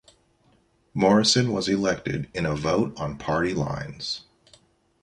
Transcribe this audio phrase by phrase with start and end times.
[0.95, 4.23] Morrison was elected in a vote on party lines.